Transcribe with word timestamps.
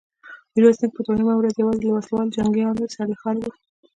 ميرويس 0.53 0.79
نيکه 0.81 0.93
په 0.95 1.01
دوهمه 1.07 1.33
ورځ 1.37 1.53
يواځې 1.61 1.87
له 1.95 2.01
سلو 2.07 2.33
جنګياليو 2.35 2.91
سره 2.93 3.05
له 3.09 3.15
ښاره 3.21 3.39
ووت. 3.41 3.59